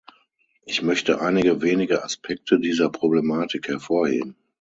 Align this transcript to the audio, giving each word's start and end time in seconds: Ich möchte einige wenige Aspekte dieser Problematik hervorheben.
Ich 0.65 0.81
möchte 0.81 1.21
einige 1.21 1.61
wenige 1.61 2.03
Aspekte 2.03 2.59
dieser 2.59 2.89
Problematik 2.89 3.67
hervorheben. 3.67 4.35